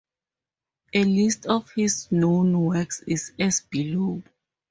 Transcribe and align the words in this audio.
A 0.95 1.03
list 1.03 1.45
of 1.45 1.69
his 1.75 2.11
known 2.11 2.59
works 2.59 3.03
is 3.05 3.33
as 3.37 3.61
below. 3.61 4.23